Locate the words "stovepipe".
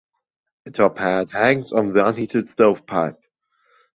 2.49-3.19